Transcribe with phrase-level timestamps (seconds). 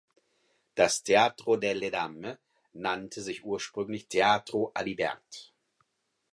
[0.73, 2.39] Das Teatro delle Dame
[2.73, 5.53] nannte sich ursprünglich Teatro Alibert.